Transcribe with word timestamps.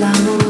chante 0.00 0.48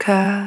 doucement 0.00 0.39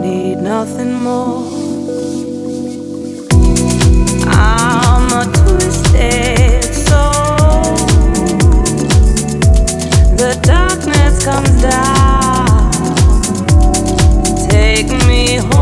need 0.00 0.36
nothing 0.36 0.94
more. 0.94 1.44
I'm 4.28 5.10
a 5.20 5.24
twisted 5.38 6.72
soul. 6.72 7.74
The 10.20 10.38
darkness 10.42 11.24
comes 11.24 11.62
down. 11.62 12.70
Take 14.48 14.90
me 15.08 15.38
home. 15.38 15.59